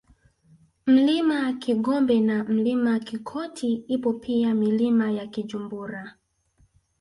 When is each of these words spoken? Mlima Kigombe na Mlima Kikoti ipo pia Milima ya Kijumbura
Mlima 0.85 1.53
Kigombe 1.53 2.19
na 2.19 2.43
Mlima 2.43 2.99
Kikoti 2.99 3.73
ipo 3.73 4.13
pia 4.13 4.53
Milima 4.55 5.11
ya 5.11 5.27
Kijumbura 5.27 6.13